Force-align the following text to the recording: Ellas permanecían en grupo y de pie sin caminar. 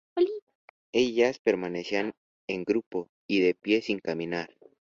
Ellas 0.93 1.37
permanecían 1.37 2.15
en 2.47 2.63
grupo 2.63 3.11
y 3.27 3.41
de 3.41 3.53
pie 3.53 3.83
sin 3.83 3.99
caminar. 3.99 4.49